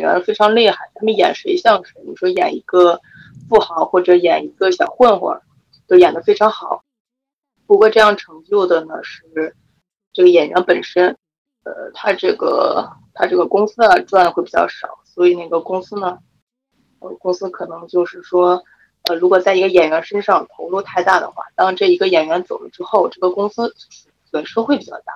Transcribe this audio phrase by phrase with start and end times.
[0.00, 2.00] 演员非常厉害，他们演谁像谁。
[2.06, 2.98] 你说演一个
[3.48, 5.38] 富豪或者演一个小混混，
[5.86, 6.82] 都演得非常好。
[7.66, 9.54] 不过这样成就的呢是
[10.12, 11.16] 这个演员本身，
[11.64, 16.18] 呃，他这个他这个公司啊赚的会比较少，所以那个公司呢，
[17.00, 18.64] 呃，公司可能就是说，
[19.04, 23.74] 呃，如果在一个演员身上投入太大的话，当这一个演员走了之后，这个公司
[24.30, 25.12] 损失会比较大。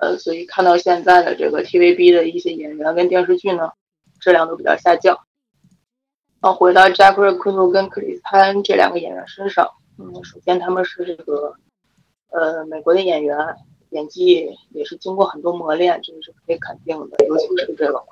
[0.00, 3.70] 呃，所以看到现在的这个 TVB 的一些演员跟电视剧呢，
[4.22, 5.18] 质量都比较下降。
[6.40, 11.54] 啊，回到扎克瑞·库图跟克里斯·潘这两个演员身上，嗯，首先他们是这个，
[12.30, 13.36] 呃，美国的演员，
[13.90, 17.26] 演技也是经过很多磨练，这个是可以肯定的。
[17.26, 18.04] 尤其是这个，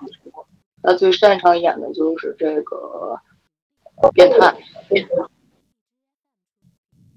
[0.82, 3.18] 他最擅长演的就是这个
[4.12, 4.56] 变态。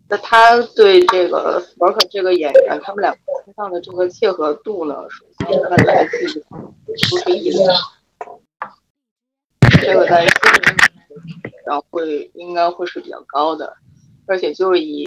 [0.09, 6.43] 那他对这个斯波克这个演员，他们两个身上的这个契合度呢，首先它来自于
[6.85, 7.73] 不是一的，
[9.81, 10.29] 这个在心
[11.43, 13.75] 理上会应该会是比较高的，
[14.25, 15.05] 而且就以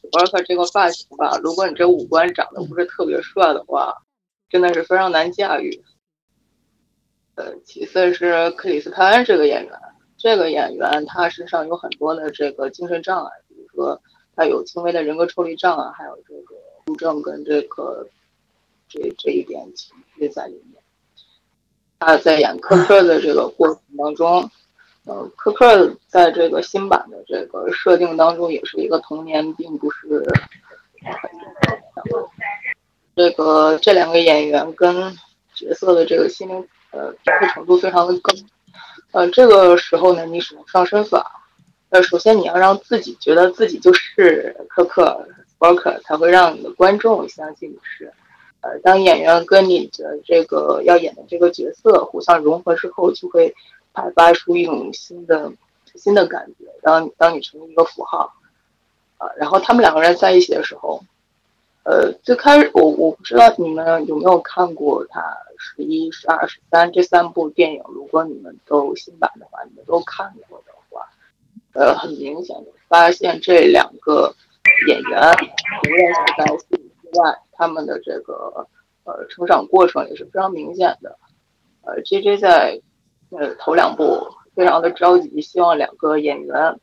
[0.00, 3.94] 斯波克这个发型吧，如果你这五官长得不是特别帅的话，
[4.48, 5.82] 真的是非常难驾驭。
[7.34, 9.72] 呃，其次是克里斯潘这个演员，
[10.16, 14.00] 这个演员他身上有很多的这个精神障碍，比如说。
[14.38, 16.54] 他有轻微的人格抽离障碍，还有这个
[16.88, 18.06] 误症跟这个
[18.86, 20.75] 这这一点情绪在里面。
[21.98, 24.50] 他在演科克的这个过程当中，
[25.04, 30.24] 呃，科克在这个新版的这个设定当中也是一个童年并不是。
[33.14, 35.16] 这个这两个演员跟
[35.54, 38.34] 角色的这个心灵呃匹配程度非常的高。
[39.12, 41.42] 呃，这个时候呢，你使用上身法。
[41.88, 48.12] 呃，首先你要让自己觉得自己就是科克斯波克，才会让你的观众相信你是。
[48.66, 53.54] 呃，当演员跟你的这个要演的这个角色互相融合之后，就会
[53.92, 55.52] 派发出一种新的
[55.94, 56.64] 新的感觉。
[56.82, 58.32] 当当你成为一个符号，
[59.18, 61.00] 啊，然后他们两个人在一起的时候，
[61.84, 65.22] 呃，最开始我我不知道你们有没有看过他
[65.58, 71.06] 十一、十二、十三这三部电影，如果你们都新版的话，你们都看过的话。
[71.74, 74.34] 呃，很明显的发现，这两个
[74.88, 75.20] 演员
[75.84, 78.66] 无论是在戏里之外，他们的这个
[79.04, 81.18] 呃成长过程也是非常明显的。
[81.82, 82.80] 呃，J J 在
[83.30, 86.78] 呃头两部非常的着急，希望两个演员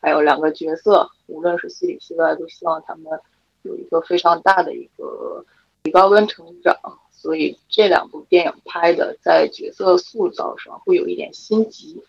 [0.00, 3.20] 还有两个角色，无论是戏里戏外，都希望他们
[3.62, 5.44] 有一个非常大的一个
[5.82, 6.76] 提高跟成长。
[7.10, 12.02] 所以这两部电影拍的在角色塑造上会有一点心急。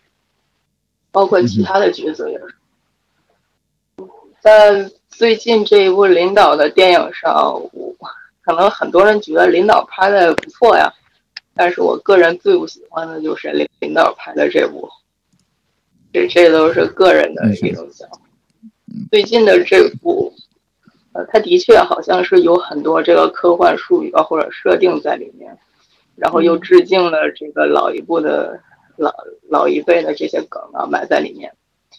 [1.11, 2.55] 包括其他的角色也是，
[4.41, 7.84] 在最近这一部领导的电影上，我
[8.45, 10.93] 可能很多人觉得领导拍的不错呀，
[11.55, 14.87] 但是我个人最不喜欢的就是领领导拍的这部，
[16.13, 18.19] 这这都是个人的一种想法。
[19.09, 20.31] 最近的这部，
[21.13, 25.57] 呃，他的确好像是有很多这个科幻术语啊或者设定在里面，
[26.15, 28.59] 然后又致敬了这个老一部的。
[28.97, 29.13] 老
[29.49, 31.51] 老一辈的这些梗啊埋在里面，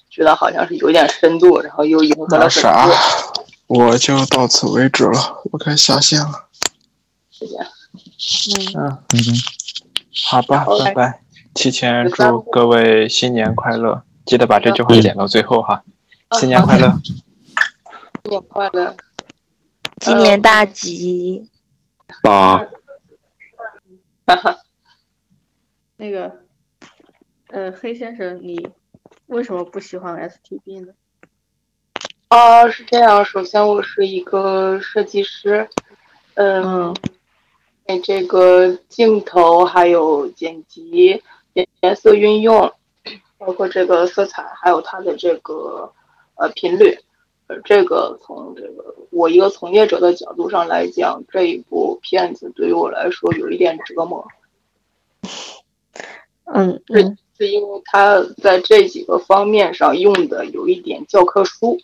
[0.09, 2.89] 觉得好像是有点深度，然后又迎合了啥？
[3.67, 6.49] 我就到此为止了，我该下线了。
[7.31, 7.57] 谢谢。
[8.79, 9.19] 嗯嗯，
[10.29, 11.23] 好吧，拜拜。
[11.55, 15.83] 提前祝各位新年快乐，记得把这句话剪到最后哈。
[16.39, 17.01] 新年快乐！
[18.25, 18.97] 新年快乐！
[20.01, 21.51] 今年大吉！
[22.23, 22.59] 八。
[24.27, 24.59] 哈哈。
[25.97, 26.45] 那个。
[27.49, 28.69] 呃，黑先生，你
[29.27, 30.93] 为什么不喜欢 STB 呢？
[32.29, 33.25] 啊，是这样。
[33.25, 35.69] 首先，我是一个设计师，
[36.35, 36.93] 嗯，
[37.87, 41.23] 哎，这个镜头还有剪辑、
[41.53, 42.73] 颜颜色运用，
[43.39, 45.93] 包括这个色彩，还有它的这个
[46.35, 46.99] 呃频率，
[47.47, 54.27] 呃，这个从这个我一个从业者的角度上来讲，这一部片子对于我来说有一点折磨。
[56.47, 57.17] 嗯嗯。
[57.39, 61.79] 是因为它在这几个方面上用的有一点教科书。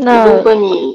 [0.00, 0.94] 那如果你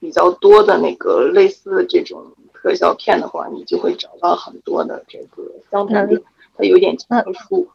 [0.00, 6.22] 比较多的那个类似这种特效片的话，你就会找到很多的这个相同的，
[6.56, 7.68] 它有点教科书。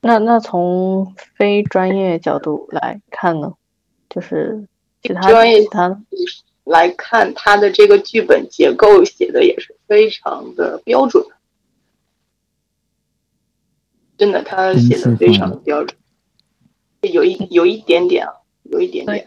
[0.00, 3.54] 那那从非专业角度来看呢，
[4.08, 4.66] 就是
[5.02, 6.02] 其他专业他
[6.64, 11.24] 来看，他的这个剧本结构写的也是非常的标准。
[14.16, 15.96] 真的，他写的非常的标准，
[17.00, 18.32] 有一有一点点啊，
[18.64, 19.26] 有一点点。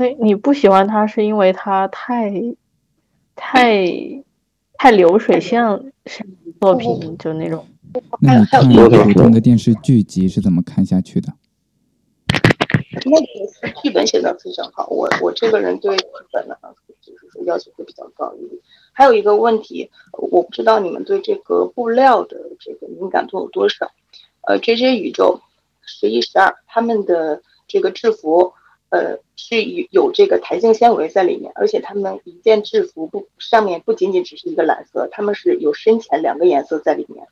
[0.00, 2.32] 那你不喜欢他是因为他太
[3.36, 3.84] 太
[4.72, 5.62] 太流水线
[6.58, 7.66] 作品，就那种。
[8.22, 11.30] 那你看普通的电视剧集是怎么看下去的？
[13.04, 16.56] 那个剧本写的非常好，我我这个人对剧本呢，
[17.02, 18.58] 就是说要求会比较高一点。
[18.92, 23.90] 还有一个问题，我不知道你们对这个布料的这个敏感度有多少？
[24.46, 25.42] 呃，J J 宇宙
[25.82, 28.54] 十一十二他们的这个制服，
[28.90, 37.26] 呃，是有有这个弹性纤维在里面，而且他们一件制服不上面不仅仅只是一个蓝色，他们是有深浅两个颜色在里面。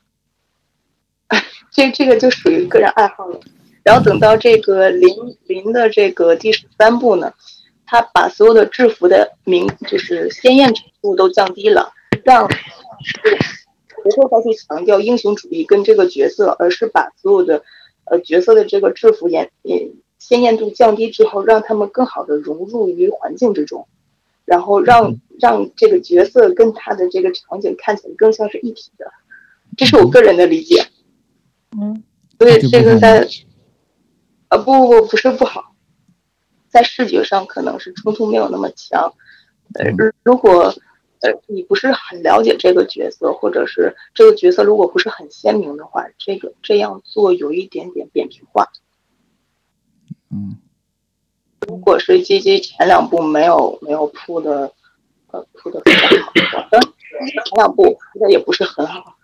[1.71, 3.39] 这这个就属于个人爱好了。
[3.83, 7.33] 然后等到这个零零的这个第十三部呢，
[7.85, 11.91] 他把所有的制服的明就是鲜艳程度都降低了，
[12.23, 17.63] 让不会再去强调英雄主义跟这个角色，而是把所有的
[18.05, 19.49] 呃角色的这个制服颜
[20.19, 23.87] 鲜艳度降低之后，让他们更好的融入于环境之中，
[24.45, 29.11] 然后让让这个角色跟他的这个场景看起来更像是一体的，
[29.75, 30.85] 这是我个人的理解。
[31.71, 32.03] 嗯，
[32.37, 33.27] 所以这个在。
[34.51, 35.75] 啊不不不不是不好，
[36.69, 39.13] 在视觉上可能是冲突没有那么强，
[39.75, 39.85] 呃
[40.23, 40.73] 如果
[41.19, 48.67] 呃你不是很了解这个角色，或者是这个角色如果不是很鲜明的话，这个这样做有一点点扁平化。
[50.31, 50.57] 嗯，
[51.67, 54.71] 如果是鸡鸡前两部没有没有铺的，
[55.31, 56.09] 呃铺的非常
[56.51, 59.15] 好，但前两部铺的也不是很好，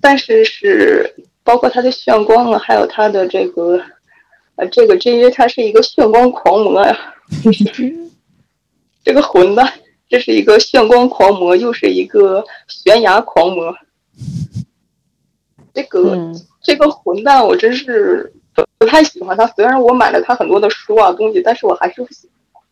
[0.00, 1.14] 但是是。
[1.46, 3.78] 包括他的炫光啊，还有他的这个，
[4.56, 7.14] 呃，这个 J J 他是一个炫光狂魔呀，
[9.04, 9.70] 这个混蛋，
[10.08, 13.76] 这是一个炫光狂魔，又是一个悬崖狂魔，
[15.74, 16.32] 这个
[16.62, 19.46] 这个混蛋我真是不不太喜欢他。
[19.48, 22.62] 虽然我买了他很多的书啊东西，但是我还是不喜欢。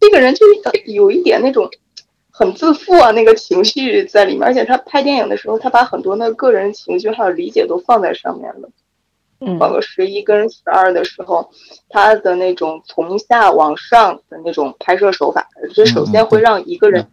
[0.00, 0.44] 这个人就
[0.86, 1.70] 有一点那种。
[2.38, 8.68] 很自负啊，那个情绪在里面，而且他拍电影的时候，他把很多的个人情绪还有理解都放在上面了。
[9.40, 11.50] 嗯，包括十一跟十二的时候，
[11.88, 17.08] 他的那种从下往上的那种拍摄手法，这首先会让一个人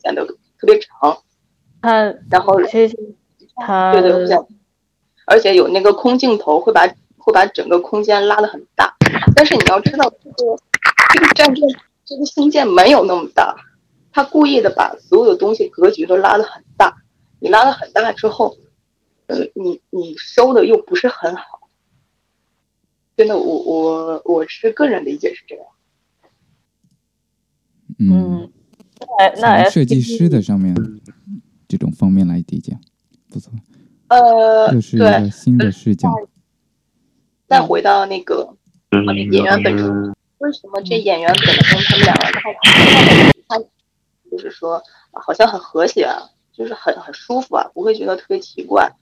[0.00, 1.18] 显得特别长。
[1.82, 2.60] 他然后
[3.56, 4.38] 他对对对，
[5.26, 6.86] 而且有那个空镜头，会把
[7.28, 8.94] 会把整个空间拉得很大。
[9.36, 10.58] 但是你要知道，这个
[11.14, 11.62] 这个战舰
[12.04, 13.54] 这个星舰没有那么大。
[14.10, 17.02] 他故意的把所有的东西格局都拉得很大，
[17.38, 18.56] 你拉得很大之后，
[19.26, 21.68] 呃，你你收的又不是很好，
[23.16, 25.64] 真的，我我我是个人理解是这样。
[28.00, 28.50] 嗯，
[29.18, 30.74] 那那设计师的上面
[31.68, 32.76] 这种方面来理解，
[33.30, 33.52] 不错。
[34.08, 36.12] 呃，又是一个新的视角。
[37.48, 38.54] 再回到那个
[39.30, 42.54] 演员本身，为什么这演员本身他们两个太？
[44.30, 48.92] 就是说，好像很和谐，啊就是很很舒服啊，不会觉得特别奇怪。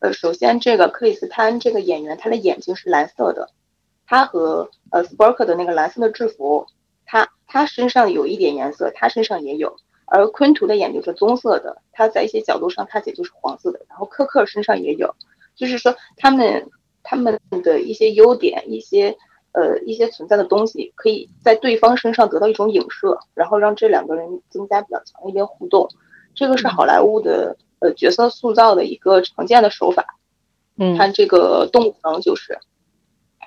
[0.00, 3.48] 呃，首先这个克里斯潘这个演员，他的眼睛是蓝色的，
[4.06, 6.66] 他和呃斯波克的那个蓝色的制服，
[7.06, 9.74] 他他身上有一点颜色，他身上也有。
[10.04, 13.80] 而昆图的眼睛是棕色的，他在一些角度上看起来就是黄色的。
[13.88, 15.14] 然后科克身上也有，
[15.56, 16.70] 就是说他们
[17.06, 19.16] 他们的一些优点，一些。
[19.58, 25.88] 呃，一些存在的东西可以在对方身上得到一种影射，然后让这两个人增加比较强的一点互动。
[26.34, 30.18] 这个是好莱坞的呃角色塑造的一个常见的手法。
[30.76, 32.58] 嗯，看这个动物城就是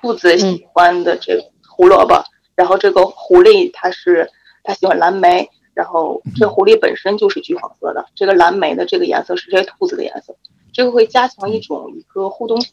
[0.02, 2.20] 兔子喜欢的这个胡萝卜，
[2.56, 4.28] 然后这个狐狸它是
[4.64, 10.34] 它喜欢蓝莓，然后这狐狸本身就是橘黄色的，这个蓝莓的这个颜色是这兔子的颜色，
[10.72, 12.72] 这个会加强一种一个互动性。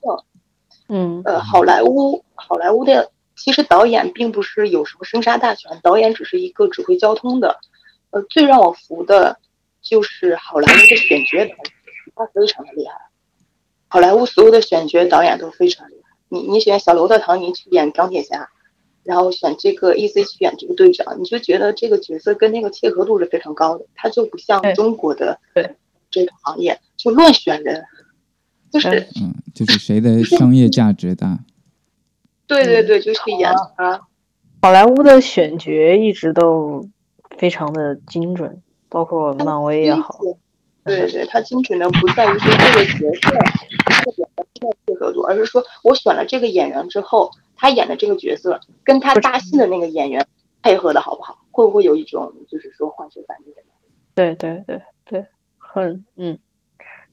[0.90, 3.12] 嗯，呃，好莱坞好莱坞的。
[3.36, 7.60] 其实导演并不是有什么生杀大权，导演只是一个指挥交通的。
[8.10, 9.38] 呃，最让我服的，
[9.80, 11.58] 就是好莱坞的选角导演，
[12.16, 12.94] 他非常的厉害。
[13.90, 16.10] 好莱坞所有的选角导演都非常厉害。
[16.30, 18.50] 你你选小罗伯特唐尼去演钢铁侠，
[19.04, 23.86] 然后选这个 E.C 去演这个队长，你就觉得这个角色跟那个契合度是非常高的。
[23.94, 25.40] 他就不像中国的
[26.10, 27.86] 这个行业就乱选人，
[28.72, 31.40] 就是嗯，就是谁的商业价值大。
[32.48, 34.02] 对对对，就是演啊！
[34.62, 36.88] 好莱坞的选角一直都
[37.38, 40.20] 非常的精准，包括漫威也好。
[40.84, 44.46] 对对，它精准的不在于说这个角色特别的
[44.86, 50.26] 配合度，而是说我选了这个演员之后，他演的这个角色跟他搭戏的那个演员
[50.62, 51.38] 配合的好不好？
[51.52, 53.54] 会不会有一种就是说化学反应？
[54.16, 55.26] 对对对对，
[55.58, 56.40] 很嗯，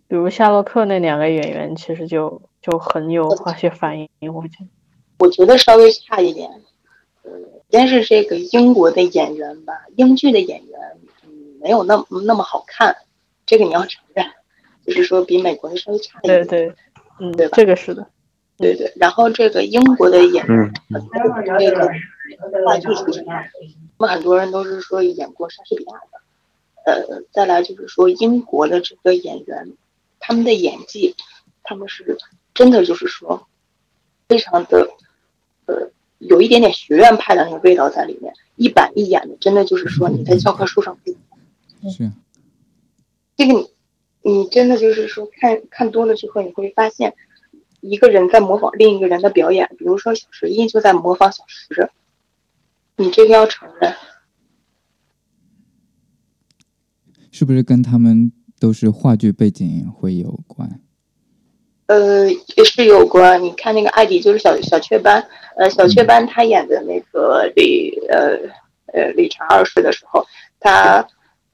[0.06, 4.66] 比如夏洛克那两个演员，其实就就很有化学反应，我觉得。
[5.18, 6.50] 我觉得稍微差一点，
[7.22, 7.30] 呃，
[7.70, 10.80] 先是这个英国的演员吧，英剧的演员，
[11.24, 11.30] 嗯，
[11.60, 12.96] 没有那么那么好看，
[13.46, 14.26] 这个你要承认，
[14.84, 16.46] 就是说比美国的稍微差一点。
[16.46, 16.74] 对对，
[17.20, 18.06] 嗯，对吧这个是的。
[18.56, 26.20] 对对，然后这个英国的演员，嗯这个话剧出身，那么很多人都是说演过莎士比亚的。
[26.86, 29.72] 呃，再来就是说英国的这个演员，
[30.26, 31.14] 他们的演技，
[31.62, 32.16] 他们是
[32.54, 33.46] 真的就是说，
[34.26, 34.88] 非常的，
[35.66, 42.04] 呃，有一点点学院派的那个味道在里面，一板一眼的，真的就是说你在教科书上不是。
[42.04, 42.14] 啊，
[43.36, 43.70] 这个你，
[44.22, 47.14] 你真的就是说看看多了之后，你会发现，
[47.82, 51.90] 一个人在模仿另一个人的表演，比如说小石一就在模仿小石，
[52.96, 53.94] 你这个要承认，
[57.30, 60.80] 是不是跟他们都是话剧背景会有关？
[61.86, 63.42] 呃，也是有关。
[63.42, 65.22] 你看那个艾迪就是小小雀斑，
[65.56, 68.38] 呃，小雀斑他演的那个理呃
[68.86, 70.24] 呃理查二世的时候，
[70.58, 71.06] 他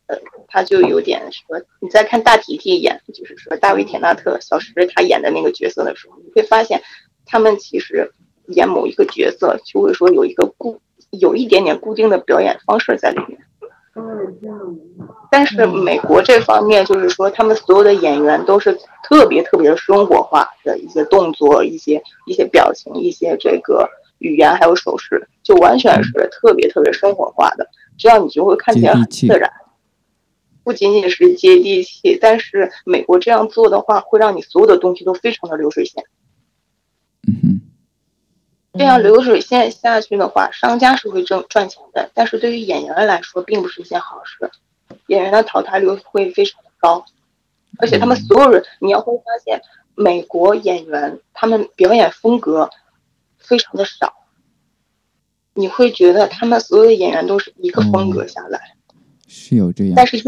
[0.07, 0.16] 呃
[0.47, 6.80] 他就有点说，你再看大提提演，就是说大卫田纳特小时他演的那个角色的时候，你会发现
[7.26, 8.12] 他们其实
[8.47, 10.80] 演某一个角色就会说有一个固
[11.11, 13.37] 有一点点固定的表演方式在里面。
[15.30, 23.88] 但是美国这方面就是说，他们所有的演员都是特别特别生活化的一些动作、一些一些表情、一些这个
[24.19, 27.66] 语言还有手势，就完全是特别特别生活化的，
[27.99, 29.50] 这样你就会看起来很自然。
[30.62, 36.04] 不仅仅是接地气，但是美国这样做的话，会让你所有的东西都非常的流水线。
[38.75, 44.50] 这样流水线下去的话，商家是会挣赚钱的，但是对于演员来说，并不是一件好事。
[45.09, 47.05] 演员的淘汰率会非常的高，
[47.79, 49.61] 而且他们所有人，你要会发现，
[49.95, 52.71] 美国演员他们表演风格
[53.39, 54.12] 非常的少，
[55.55, 58.61] 你会觉得他们所有的演员都是一个风格下来，
[59.27, 60.25] 是有这样，但是英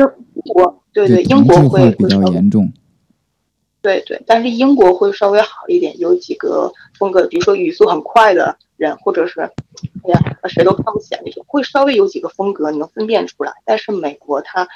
[0.52, 2.72] 国对对，英国同质化比较严重。
[3.82, 9.50] 对对，但是英国会稍微好一点，有几个风格，比如说语速很快的人，或者是，哎
[10.14, 13.52] 呀，谁都看不起来那种，会稍微有几个风格你能分辨出来。
[13.64, 14.68] 但是美国它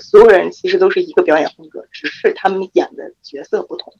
[0.00, 3.94] 所有人其实都是一个表演风格，只是他们演的角色不同。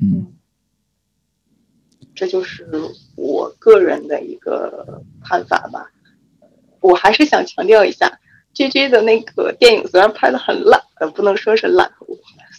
[0.00, 0.34] 嗯
[2.14, 2.68] 这就是
[3.16, 5.90] 我个人的一个看法吧。
[6.80, 8.18] 我还是想强调一下
[8.52, 11.92] ，J J 的那个电影虽然拍的很烂，呃，不能说是烂，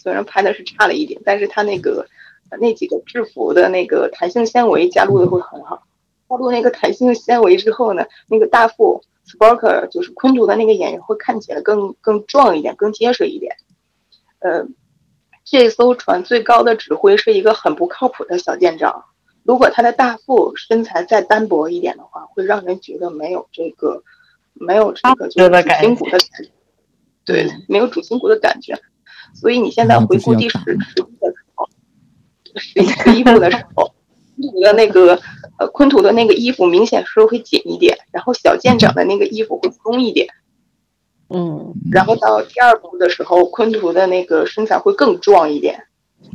[0.02, 2.06] 虽然拍的是差了一点，但是他那个
[2.50, 5.82] 呃那几个制服的那个弹性纤维加入的会很好。
[6.28, 13.56] 加入那个弹性纤维之后呢，那个大副 Sparker 就是昆图的那个演员会看起来更更壮一点，更结实一点。
[14.38, 14.66] 呃，
[15.44, 19.04] 这艘船最高的指挥是一个很不靠谱的小舰长。
[19.42, 24.02] 如果他的大副身材再单薄一点的话，会让人觉得没有这个
[24.52, 26.50] 没有这个就是主心骨的感觉，
[27.24, 28.78] 对，没有主心骨的感觉。
[29.34, 31.68] 所以你现在回顾第十十一的时候，
[32.56, 33.92] 十一十一部的时候，
[34.36, 35.20] 昆图的那个
[35.58, 40.28] 呃昆图的那个衣服明显是会紧一点，然后小舰长的那个衣服会松一点。
[41.28, 45.84] 嗯，然后到第二部的时候，昆图的那个身材会更壮一点，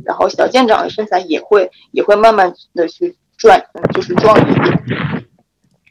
[0.04, 5.26] 然后小舰长的身材也会也会慢慢的去转，嗯就是壮一点。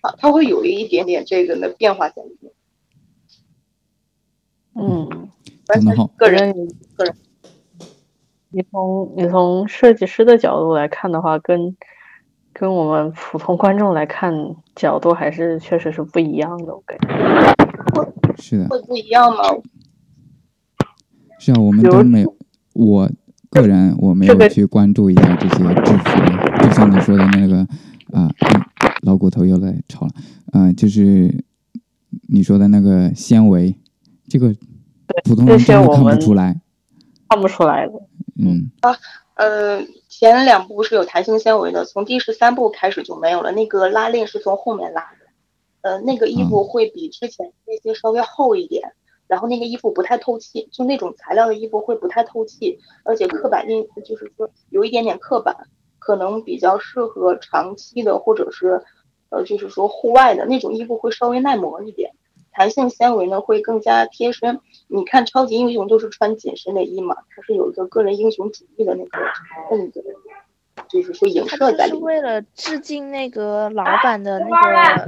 [0.01, 2.51] 啊，它会有一点点这个的变化在里面。
[4.73, 5.29] 嗯，
[5.67, 7.15] 完全是个个人人个人。
[8.49, 11.75] 你从你从设计师的角度来看的话，跟
[12.53, 14.33] 跟我们普通观众来看
[14.75, 16.73] 角度还是确实是不一样的。
[16.73, 19.43] 我感觉，是的，会不一样吗？
[21.39, 22.35] 是啊，我们都没有，
[22.73, 23.09] 我
[23.49, 27.57] 个人我没有去关注一下这些制服，就像你说的那个
[28.11, 28.61] 啊、嗯
[29.01, 30.11] 老骨头又来吵了，
[30.53, 31.43] 嗯、就是
[32.27, 33.77] 你说的那个纤维，
[34.27, 34.55] 这个
[35.23, 36.55] 普通人这些真的看不我们出来，
[37.29, 37.93] 看不出来的。
[38.37, 38.97] 嗯啊
[39.35, 43.51] 呃，前两部是有弹性纤维的，从第十三部开始就没有了。
[43.51, 45.25] 那个拉链是从后面拉的，
[45.81, 48.93] 呃，那个衣服会比之前那些稍微厚一点，
[49.27, 55.53] 然后那个衣服不太透气，就那种材料的衣服会不太透气，而且刻板印就是说有一点点刻板，
[55.99, 58.81] 可能比较适合长期的或者是
[59.29, 62.11] 呃就是说户外的那种衣服会稍微耐磨一点。
[62.53, 64.61] 弹性纤维呢会更加贴身。
[64.87, 69.17] 你看超级英雄都是穿紧身内衣嘛，它是有一个个人英雄主义的那个
[69.71, 70.01] 那个，
[70.87, 72.01] 就是说影射在里面。
[72.01, 75.05] 为了致敬那个老板的那个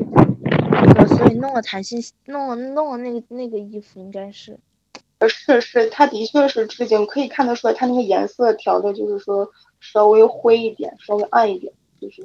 [0.72, 4.60] 那个，所以弄了弹性，弄了弄了那个那个衣服，应该是。
[5.20, 12.22] 呃，是是，它的确是致敬，可以看得出来，它那个颜色调的就是说稍微灰一点，稍微暗一点，就是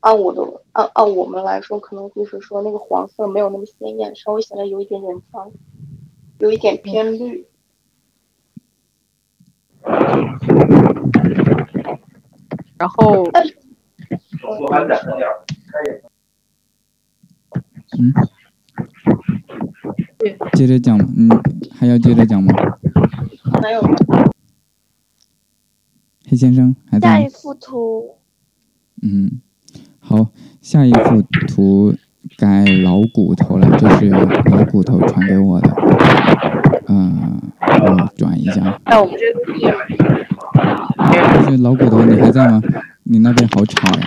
[0.00, 0.42] 按我的
[0.72, 5.50] 按按我们来说，可能就是说那个黄色没有那么鲜艳，稍微显得有一点点脏。
[6.40, 7.46] 有一点偏绿。
[12.78, 13.24] 然后
[17.98, 18.12] 嗯，
[20.54, 21.28] 接着讲，嗯，
[21.72, 22.54] 还要接着讲吗？
[23.62, 23.82] 还有
[26.26, 27.08] 黑先生还在？
[27.08, 28.16] 下一幅图，
[29.02, 29.40] 嗯，
[29.98, 30.30] 好，
[30.62, 31.94] 下一幅图
[32.36, 35.70] 改老骨头了，这是老骨头传给我的，
[36.88, 38.80] 嗯、我转一下。
[38.86, 39.14] 那我们
[41.46, 42.62] 这老骨头，你还在吗？
[43.04, 44.04] 你那边好吵呀！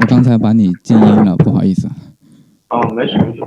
[0.00, 1.88] 我刚才把你静音了，不好意思。
[2.68, 3.42] 啊，没事没事，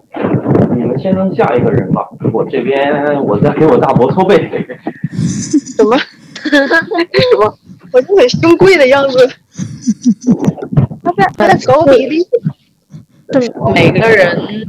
[0.76, 4.38] 你们先让下一个人吧，我这边我在给我大伯搓背。
[5.12, 5.98] 什么？
[6.44, 7.58] 什么？
[7.92, 9.30] 我就很凶贵的样子。
[11.04, 12.26] 他在他在狗比例。
[13.42, 14.68] 是每个人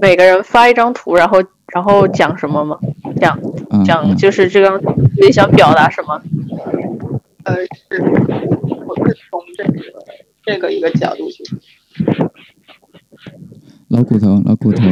[0.00, 1.42] 每个人发一张图，然后
[1.74, 2.78] 然后讲什么吗？
[3.16, 3.36] 讲
[3.84, 6.22] 讲就是这张图你想表达什么？
[7.44, 9.80] 呃，是，我是从这个
[10.44, 11.42] 这个一个角度去。
[13.88, 14.84] 老骨头，老骨头，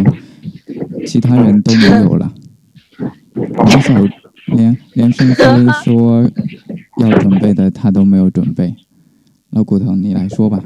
[1.06, 2.32] 其他人都没有了。
[3.66, 3.94] 连小
[4.46, 5.44] 连连圣飞
[5.84, 6.28] 说
[6.98, 8.74] 要准备的他都没有准备。
[9.56, 10.60] 老骨头，你来说吧，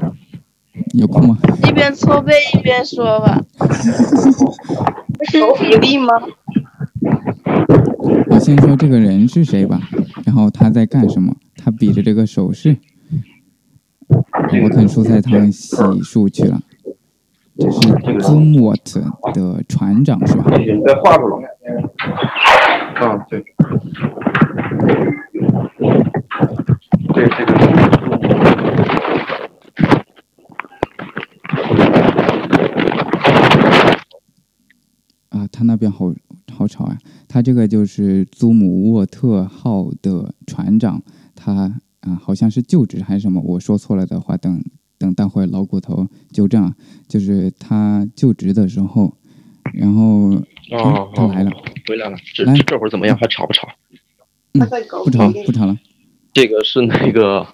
[0.93, 1.37] 有空吗？
[1.65, 3.39] 一边搓背一边说吧。
[5.39, 6.07] 搞比例吗？
[8.29, 9.79] 我先说这个人是谁吧，
[10.25, 11.33] 然后他在干什么？
[11.55, 12.75] 他比着这个手势。
[14.09, 16.59] 我啃蔬菜汤洗漱去了。
[17.57, 17.79] 这是
[18.19, 19.01] Zoomwort
[19.33, 20.51] 的船长是吧？
[20.57, 21.47] 你再画出来。
[22.95, 23.41] 啊，对。
[27.13, 27.65] 对，这个是
[35.29, 36.13] 啊，他那边好
[36.55, 36.97] 好吵啊！
[37.27, 41.01] 他这个就是祖姆沃特号的船长，
[41.35, 44.63] 他啊好像是就职还是什么，我说错了的话，等
[44.99, 46.75] 等待会老骨头纠正啊。
[47.07, 49.17] 就是他就职的时候，
[49.73, 50.29] 然后
[50.71, 51.51] 哦他来了，
[51.87, 53.17] 回来了，这来这会儿怎么样？
[53.17, 53.67] 还吵不吵？
[54.53, 54.59] 嗯
[55.03, 55.51] 不吵不。
[55.51, 55.75] 吵了。
[56.33, 57.45] 这个是那个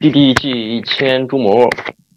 [0.00, 1.70] DDG 一千朱姆沃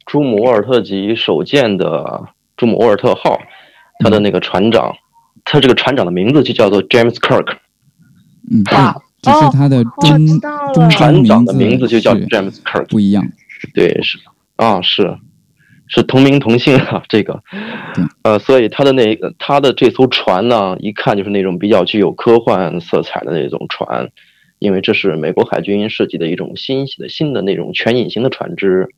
[0.05, 3.37] 朱姆沃尔特级首舰的朱姆沃尔特号，
[3.99, 4.95] 他的那个船长，
[5.49, 7.55] 他这个船长的名字就叫做 James Kirk，
[8.51, 13.25] 嗯，对哇，只是他的我中船长的名名字就叫 James Kirk，不一样。
[13.73, 14.19] 对，是
[14.57, 15.17] 啊，是
[15.87, 17.41] 是同名同姓啊， 这个，
[18.23, 24.09] 呃，所以他的那个他的这艘船呢，一看就是那种比较具有科幻色彩的那种船，
[24.59, 28.89] 因为这是美国海军设计的一种新的新的那种全隐形的船只。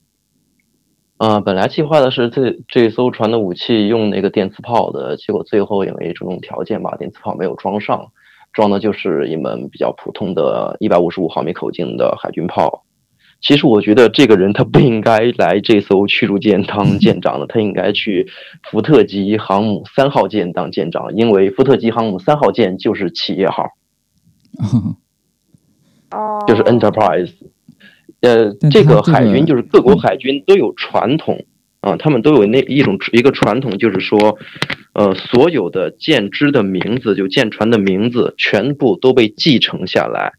[1.20, 8.14] 啊、本来计划的是这这艘船的武器用那个电磁炮的，结果最后因为种种条件吧，电磁炮没有装上，
[8.54, 12.86] 装的就是一门比较普通的155毫米口径的海军炮。
[13.42, 18.26] 其实我觉得这个人他不应该来这艘驱逐舰当舰长的，他应该去
[18.72, 23.66] 福特级航母三号舰当舰长，因为福特级航母三号舰就是企业号，
[26.16, 27.34] 哦，就是 Enterprise。
[28.22, 31.46] 呃，这个个海军就是各国海军都有传统
[31.80, 34.38] 啊，他们都有那一种一个传统，就是说，
[34.94, 40.34] 呃，所有的舰只的名字，就舰船的名字，全部都被继承下来。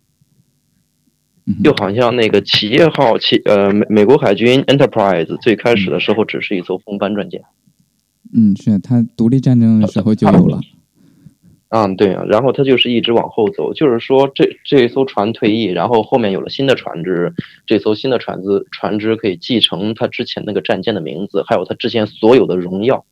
[1.64, 7.42] 就好像那个企业号企呃美美国海军 Enterprise 最开始的时候只是一艘风帆战舰，
[8.32, 10.60] 嗯，是他独立战争的时候就有了。
[11.70, 17.32] 啊对啊，然后它就是一直往后走，就是说这这艘船退役，然后后面有了新的船只，
[17.64, 23.06] 这艘新的船只船只可以继承它之前那个战舰的名字，还有它之前所有的荣耀。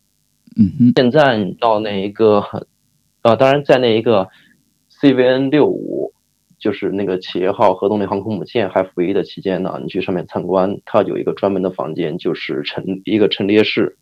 [0.57, 2.45] 嗯哼，现在你到那一个，
[3.23, 4.29] 呃，当然在那一个
[5.01, 6.13] CVN 六五，
[6.59, 13.97] 就是那个企业号核动力航空母舰还服役的期间呢，你去上面参观，它有一个专门的房间，就是陈一个陈列室，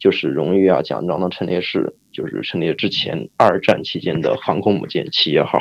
[0.00, 5.58] 就是荣誉啊奖章的陈列室，就是陈列之前二战期间的航空母舰企业号，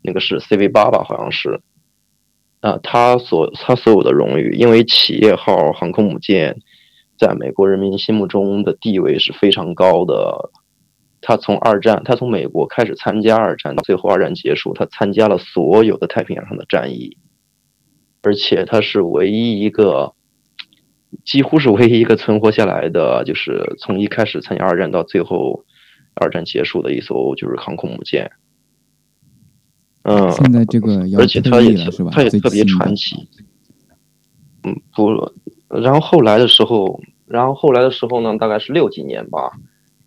[0.00, 1.60] 那个是 CV 八吧，好像是。
[2.60, 6.56] 啊，它所它所有的荣誉，因为企业号航空母舰
[7.18, 10.50] 在美国人民心目中的地位是非常高的。
[11.22, 17.16] 他从二战，他从美国开始参加二战，到最后二战结束，他参加了所有的太平洋上的战役，
[18.22, 20.14] 而且他是唯一一个，
[21.24, 25.64] 几乎是唯一一个存活下来的，就是从一开始参加二战到最后
[26.16, 28.30] 二战结束的一艘就是航空母舰。
[30.02, 32.10] 嗯，现在这个而且它也役了是吧？
[32.10, 33.28] 最他也特别传奇。
[34.62, 35.32] 嗯，不，
[35.68, 39.52] 然后后来的时候，然后后来的时候呢，大概是六几年吧，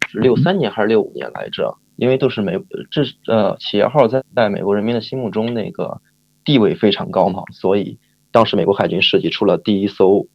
[0.07, 1.77] 是六三年还是六五年来着？
[1.97, 2.57] 因为都是美
[2.89, 6.01] 这呃企业号在在美国人民的心目中那个
[6.45, 7.99] 地位非常高嘛，所以
[8.31, 10.25] 当时美国海军设计出了第一艘，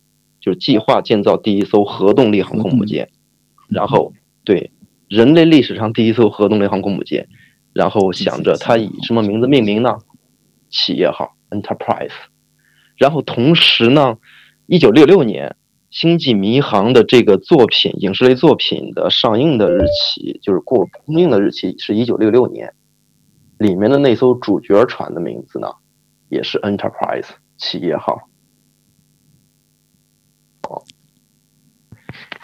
[0.40, 3.08] 就是计划建造第一艘核动力航空母舰，
[3.68, 4.12] 然后
[4.44, 4.70] 对
[5.08, 7.28] 人类历史上第一艘核动力航空母舰，
[7.72, 9.98] 然后想着它以什么名字命名呢？
[10.70, 12.12] 企业号 Enterprise，
[12.96, 14.18] 然后同时呢，
[14.66, 15.56] 一九六六年。
[15.90, 22.74] 星际迷航的这个作品，影视类作品的上映的日期就是过公映的日期是一九六六年，
[23.58, 25.68] 里面的那艘主角船的名字呢，
[26.28, 28.28] 也是 Enterprise 企业号。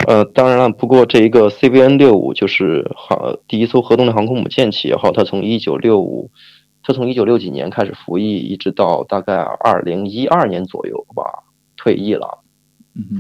[0.07, 6.31] 呃，当然了，不过这一个 CVN 六五就是航第一艘核动力航空母舰企业号，它从一九六五，
[6.83, 11.45] 它从一九六几年开始服役，一直到大概二零一二年左右吧，
[11.77, 12.39] 退役了。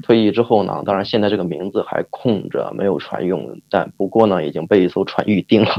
[0.02, 3.60] 退役之后呢，当然现在这个名字还空着，没有船用。
[3.70, 5.72] 但不过呢，已经被一艘船预定了，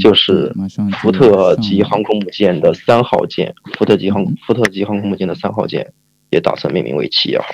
[0.00, 0.52] 就是
[1.00, 3.54] 福特级航空母舰的三号舰。
[3.76, 5.92] 福特级航福特级航空母舰的三号舰
[6.30, 7.46] 也打算命名为企业号。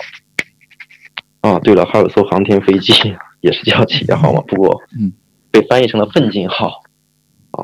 [1.46, 2.92] 啊，对了，还有艘航天飞机
[3.40, 4.80] 也是叫企业号嘛，不过
[5.50, 6.82] 被翻译成了奋进号。
[7.50, 7.62] 啊，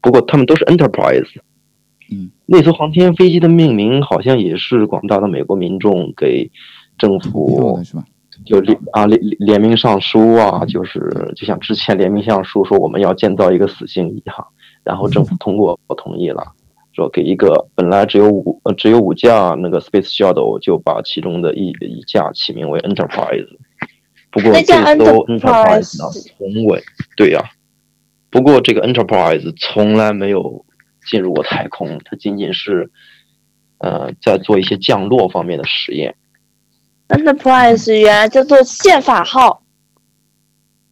[0.00, 1.28] 不过他们都是 Enterprise。
[2.10, 6.50] 嗯，那艘航天飞机的命名好像也是广大的美国民众给。
[6.98, 7.78] 政府
[8.44, 14.46] 就联啊联联名上书啊，就是就像之前联名上书说我们要建造一个死星一样，
[14.82, 16.42] 然后政府通过我同意了，
[16.92, 23.46] 说给一个本来只有五呃只有五架那个 Space Shuttle 就把其中的一一架起名为 Enterprise，
[24.30, 26.82] 不过这艘 Enterprise 呢宏伟
[27.16, 27.42] 对呀，
[28.30, 30.64] 不过这个 Enterprise 从来没有
[31.08, 32.90] 进入过太空，它仅仅是
[33.78, 36.16] 呃在做一些降落方面的实验。
[37.08, 39.62] Enterprise 原来叫做宪法号，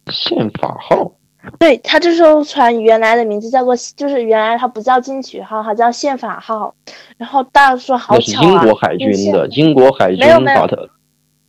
[0.09, 1.16] 宪法号，
[1.59, 6.73] 对，他这艘船原来的名字叫做，就是原来它不叫进取号，它叫宪法号。
[7.17, 10.77] 然后大家说好巧啊，英国海军的，英国海军把它，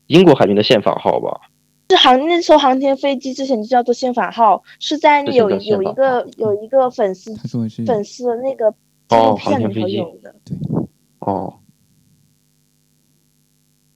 [0.07, 1.41] 英国海军的宪法号吧？
[1.91, 7.35] 是航那艘航天飞机之前就叫做宪法号，是在有有一个有一个粉丝
[7.87, 8.73] 粉丝的那个
[9.09, 10.57] 哦，片里头有的，对，
[11.21, 11.55] 哦。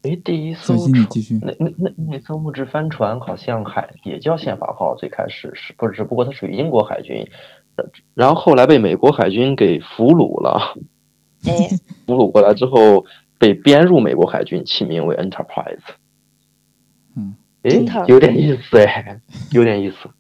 [0.03, 0.75] 哎，第一艘
[1.41, 5.93] 那那那那艘木质帆船好像海也叫宪法号，最开始是不是？
[5.95, 7.25] 只不过它属于英国海军，
[8.13, 10.77] 然后后来被美国海军给俘虏了。
[11.45, 11.69] 哎，
[12.05, 13.07] 俘虏过来之后
[13.39, 15.79] 被编入美国海军，起名为 Enterprise。
[17.15, 19.21] 嗯，哎，有点意思哎，
[19.53, 20.11] 有点意思。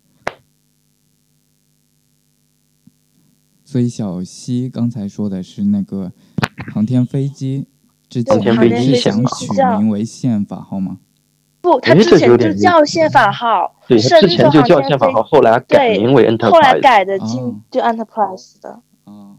[3.64, 6.12] 所以小西刚才说的是那个
[6.73, 7.66] 航天飞机。
[8.29, 9.46] 航天飞机想取
[9.79, 10.98] 名为宪法号吗？
[11.61, 13.72] 不，它之前就叫宪法号。
[13.87, 16.51] 对，它之前就叫宪法号，后来改名为 Enterprise。
[16.51, 18.81] 后来改的进就 Enterprise 的。
[19.05, 19.38] 啊，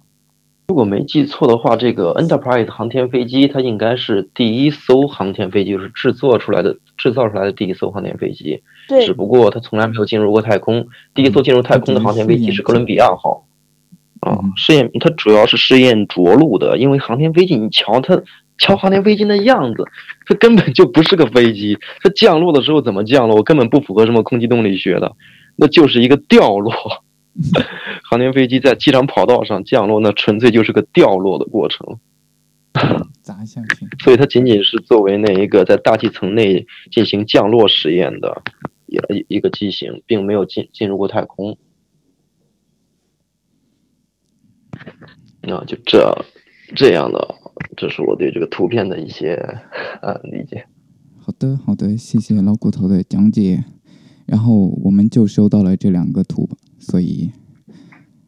[0.69, 8.63] 如果没记错的话，这个 Enterprise 航天飞机它应该是第一艘航天飞机，就是制作出来的、制造出来的第一艘航天飞机。
[8.87, 9.05] 对。
[9.05, 10.87] 只不过它从来没有进入过太空。
[11.13, 13.45] 第一艘进入太空的航天飞机是哥伦比亚号。
[14.21, 18.21] 啊，试验它主要是试验着陆的，因为航天飞机你瞧它。
[18.57, 19.83] 瞧航天飞机的样子，
[20.25, 21.77] 它根本就不是个飞机。
[22.01, 23.41] 它降落的时候怎么降落？
[23.43, 25.15] 根本不符合什么空气动力学的，
[25.55, 26.73] 那就是一个掉落。
[28.09, 31.99] 航天飞机在机场跑道上降落，那纯粹就是个掉落的过程。
[33.21, 33.87] 砸下去。
[34.03, 38.41] 所以它仅仅是作为那一个在大气层内进行降落实验的
[38.87, 41.57] 一一个机型，并没有进进入过太空。
[45.41, 46.25] 那就这
[46.75, 47.35] 这样的。
[47.75, 49.35] 这是我对这个图片的一些
[50.01, 50.65] 呃理解。
[51.17, 53.63] 好的，好的，谢谢老骨头的讲解。
[54.25, 57.31] 然后我们就收到了这两个图，所以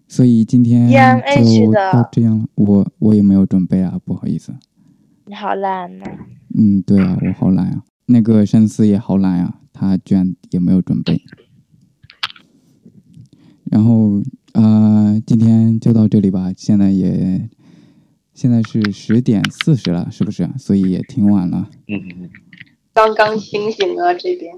[0.08, 2.46] 所以今天就到这样了。
[2.56, 4.54] 我我也没有准备啊，不好意思。
[5.26, 6.06] 你好懒呐。
[6.54, 7.84] 嗯，对啊，我好懒啊。
[8.08, 11.22] 那个深思也好懒啊，他居然也没有准备。
[13.66, 14.22] 然后
[14.54, 16.52] 啊，今天就到这里吧。
[16.56, 17.50] 现在也。
[18.36, 20.50] 现在是十点四十了，是不是？
[20.60, 21.70] 所以也挺晚了。
[21.88, 22.30] 嗯
[22.94, 24.54] 刚刚清醒啊，这边。